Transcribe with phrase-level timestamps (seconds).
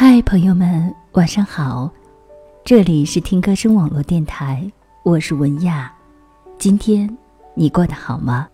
[0.00, 1.90] 嗨，朋友们，晚上好！
[2.64, 4.70] 这里是听歌声网络电台，
[5.02, 5.92] 我是文亚。
[6.56, 7.18] 今天
[7.56, 8.48] 你过得好吗？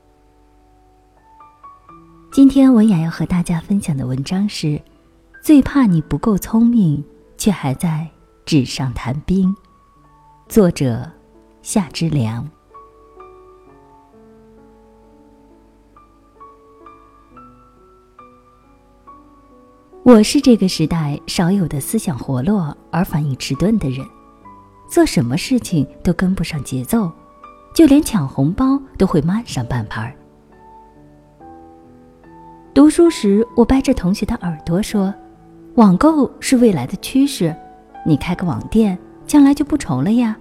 [2.32, 4.80] 今天文雅要和大家分享的文章是：
[5.42, 7.04] 最怕你不够聪明，
[7.36, 8.08] 却还在
[8.46, 9.54] 纸上谈兵。
[10.48, 11.06] 作者：
[11.60, 12.48] 夏之良。
[20.04, 24.06] 我是这个时代少有的思想活络而反应迟钝的人，
[24.86, 27.10] 做什么事情都跟不上节奏，
[27.74, 30.14] 就连抢红包都会慢上半拍儿。
[32.74, 35.12] 读书时，我掰着同学的耳朵说
[35.76, 37.56] ：“网购是未来的趋势，
[38.04, 40.36] 你开个网店，将来就不愁了呀。”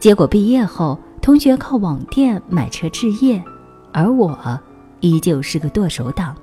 [0.00, 3.44] 结果毕业后，同学靠网店买车置业，
[3.92, 4.58] 而我
[5.00, 6.34] 依旧是个剁手党。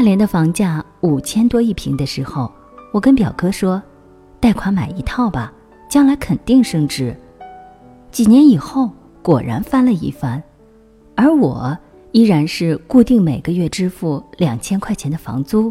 [0.00, 2.50] 大连的房价五千多一平的时候，
[2.90, 3.82] 我跟表哥说
[4.40, 5.52] ：“贷款买一套吧，
[5.90, 7.14] 将来肯定升值。”
[8.10, 10.42] 几年以后，果然翻了一番，
[11.14, 11.76] 而我
[12.12, 15.70] 依然是固定每个月支付两千块钱的房租。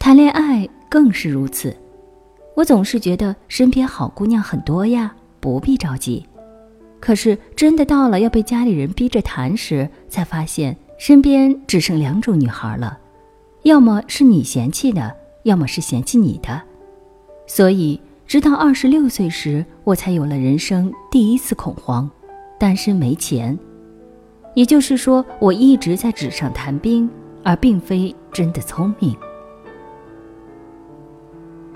[0.00, 1.76] 谈恋爱更是如此，
[2.56, 6.26] 我总是觉得身边好姑娘很多呀，不必着急。
[6.98, 10.76] 可是真的到了要被家里人逼着谈时，才发现。
[11.00, 12.98] 身边只剩两种女孩了，
[13.62, 16.60] 要么是你嫌弃的，要么是嫌弃你的。
[17.46, 22.08] 所以，直到二十六岁时，我才有了人生第一次恐慌：
[22.58, 23.58] 单身没钱。
[24.54, 27.08] 也就是说，我一直在纸上谈兵，
[27.42, 29.16] 而并非真的聪明。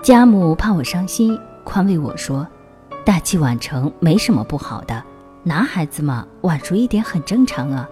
[0.03, 2.47] 家母怕我伤心，宽慰我说
[3.03, 5.03] ：“大器晚成没什么不好的，
[5.41, 7.89] 男孩子嘛，晚熟一点很正常啊。”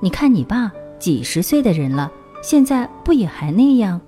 [0.00, 2.10] 你看你爸几十岁的人了，
[2.42, 4.00] 现在不也还那样？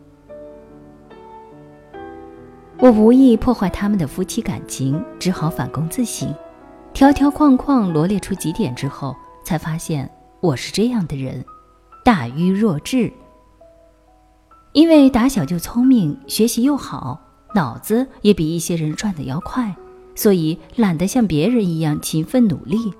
[2.78, 6.32] 我无意破坏他们的夫妻感情，只好反躬自省，
[6.92, 10.08] 条条框框罗列出几点之后，才发现
[10.40, 11.44] 我是这样的人，
[12.04, 13.12] 大愚弱智。
[14.72, 17.18] 因为打小就聪明，学习又好，
[17.54, 19.74] 脑子也比一些人转的要快，
[20.14, 22.92] 所以懒得像别人一样勤奋努力。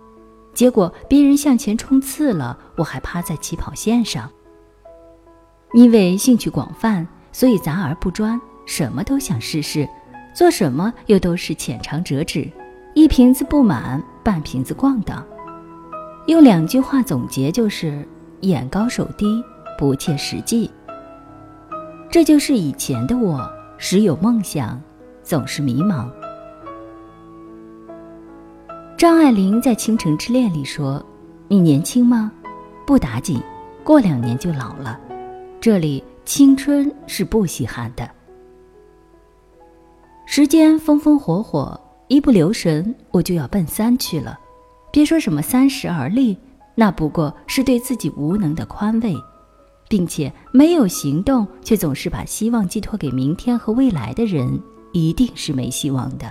[0.59, 4.29] 结果别人向前冲刺了，我还趴在起跑线上。
[5.73, 9.89] 因为兴趣广泛，所以杂而不专，什么都想试试，
[10.35, 12.51] 做什么又都是浅尝辄止，
[12.93, 15.25] 一瓶子不满，半瓶子逛荡。
[16.27, 18.05] 用两句话总结就是：
[18.41, 19.41] 眼高手低，
[19.79, 20.69] 不切实际。
[22.11, 24.83] 这就是以前的我，时有梦想，
[25.23, 26.11] 总是迷茫。
[28.99, 31.01] 张爱玲在《倾城之恋》里说
[31.47, 32.33] ：“你年轻吗？
[32.85, 33.41] 不打紧，
[33.85, 34.99] 过两年就老了。
[35.61, 38.11] 这里青春是不稀罕的。
[40.27, 44.37] 时间风风火火，一不留神我就要奔三去了。
[44.91, 46.37] 别说什么三十而立，
[46.75, 49.15] 那不过是对自己无能的宽慰，
[49.89, 54.61] 并且没有行动却总是把希望寄托给明天和未来的人，
[54.91, 56.29] 一定是没希望的。”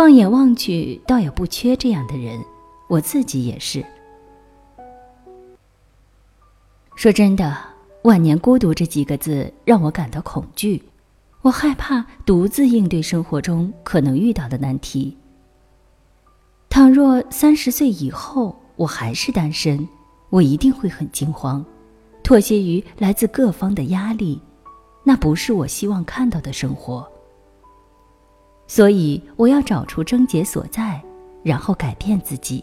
[0.00, 2.42] 放眼望去，倒也不缺这样的人，
[2.88, 3.84] 我自己也是。
[6.94, 7.54] 说真的
[8.04, 10.82] ，“万年孤独”这几个字让我感到恐惧，
[11.42, 15.18] 我害怕独自应对生活中可能遇到的难题。
[16.70, 19.86] 倘若三十岁以后我还是单身，
[20.30, 21.62] 我一定会很惊慌，
[22.22, 24.40] 妥协于来自各方的压力，
[25.04, 27.06] 那不是我希望看到的生活。
[28.70, 31.02] 所以，我要找出症结所在，
[31.42, 32.62] 然后改变自己。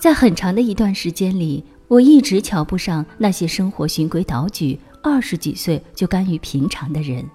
[0.00, 7.28] 在很长的一段时间里，我一直瞧不上那些生活循规蹈矩、二十几岁就甘于平常的人。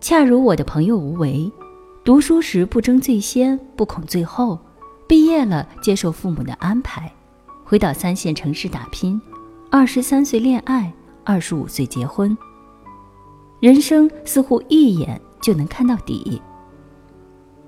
[0.00, 1.52] 恰如我的朋友吴为，
[2.02, 4.58] 读书时不争最先，不恐最后，
[5.06, 7.12] 毕业了接受父母的安排，
[7.66, 9.20] 回到三线城市打拼，
[9.70, 10.90] 二十三岁恋爱，
[11.22, 12.34] 二十五岁结婚。
[13.60, 16.40] 人生似乎一眼就能看到底。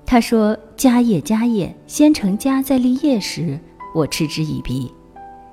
[0.05, 3.59] 他说：“家业，家业，先成家再立业。”时，
[3.95, 4.91] 我嗤之以鼻，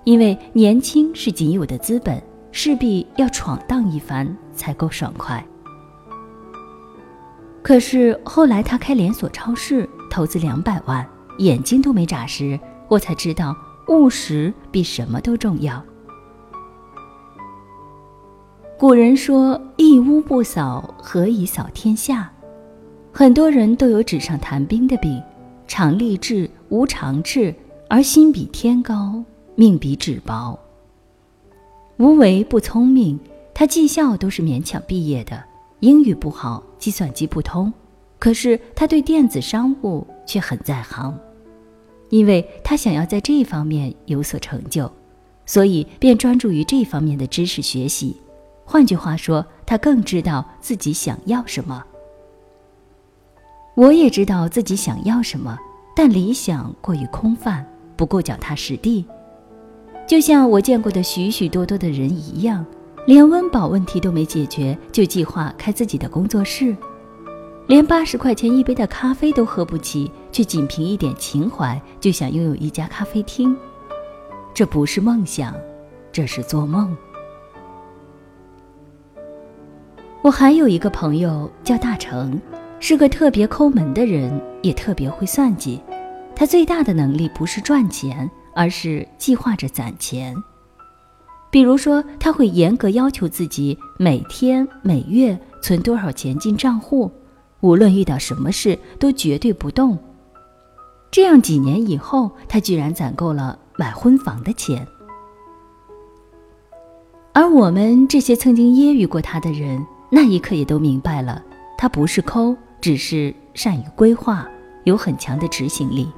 [0.04, 2.20] 因为年轻是仅有的资本，
[2.50, 5.44] 势必要闯荡一番才够爽快。
[7.62, 11.06] 可是后来他开连锁超市，投资两百万，
[11.38, 12.58] 眼睛都没眨时，
[12.88, 13.54] 我才知道
[13.88, 15.82] 务实比什么都重要。
[18.80, 22.32] 古人说：“一屋不扫，何以扫天下？”
[23.12, 25.22] 很多人都有纸上谈兵的病，
[25.68, 27.54] 常立志无常志，
[27.90, 29.22] 而心比天高，
[29.54, 30.58] 命比纸薄。
[31.98, 33.20] 无为不聪明，
[33.52, 35.44] 他技校都是勉强毕业的，
[35.80, 37.70] 英语不好，计算机不通，
[38.18, 41.14] 可是他对电子商务却很在行，
[42.08, 44.90] 因为他想要在这方面有所成就，
[45.44, 48.16] 所以便专注于这方面的知识学习。
[48.72, 51.82] 换句话说，他更知道自己想要什么。
[53.74, 55.58] 我也知道自己想要什么，
[55.96, 59.04] 但理想过于空泛，不够脚踏实地。
[60.06, 62.64] 就像我见过的许许多多的人一样，
[63.08, 66.72] 连温饱问题都没解决，就计划开自己的工作室；
[67.66, 73.56] 连八十块钱一杯的咖啡都喝不起，却仅凭一点情怀就想拥有一家咖啡厅。
[74.54, 75.52] 这不是梦想，
[76.12, 76.96] 这是做梦。
[80.22, 82.38] 我还有一个朋友叫大成，
[82.78, 85.80] 是个特别抠门的人，也特别会算计。
[86.36, 90.36] 他最大的能力不是赚钱，而是计划着攒钱。
[91.50, 97.10] 比如说，他会严格要求自己每天、每月存多少钱进账户，
[97.60, 99.98] 无论遇到什么事都绝对不动。
[101.10, 104.86] 这样几年以后，他居然攒够了买婚房的钱。
[107.32, 109.82] 而我们这些曾经揶揄过他的人。
[110.12, 111.40] 那一刻也都明白了，
[111.78, 114.46] 他不是抠，只是善于规划，
[114.84, 116.08] 有很强的执行力。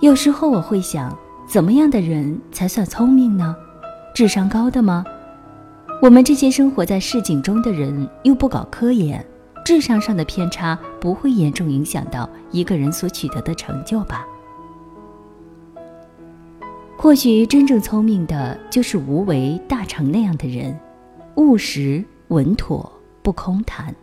[0.00, 1.14] 有时候我会想，
[1.46, 3.54] 怎么样的人才算聪明呢？
[4.14, 5.04] 智商高的吗？
[6.00, 9.22] 我们这些生活在市井中的人，又不搞科研，
[9.62, 14.24] 智商上的偏差不会严重影响到一个人所取得的成就吧？
[16.96, 20.74] 或许真正聪明的，就是无为大成那样的人，
[21.34, 22.02] 务实。
[22.30, 22.90] 稳妥
[23.22, 23.94] 不空谈，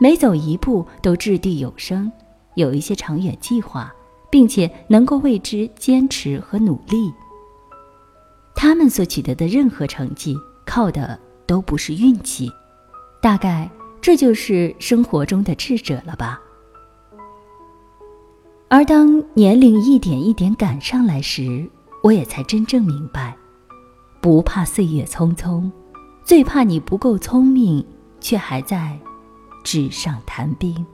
[0.00, 2.10] 每走一步都掷地有声，
[2.54, 3.92] 有一些长远计划，
[4.30, 7.12] 并且能够为之坚持和努力。
[8.56, 10.36] 他们所取得的任何成绩，
[10.66, 12.50] 靠的都不是运气。
[13.20, 13.70] 大概
[14.00, 16.40] 这就是生活中的智者了吧。
[18.68, 21.68] 而当年龄一点一点赶上来时，
[22.02, 23.36] 我也才真正明白，
[24.20, 25.70] 不怕岁月匆匆。
[26.24, 27.84] 最怕你不够聪明，
[28.18, 28.98] 却还在
[29.62, 30.84] 纸上谈兵。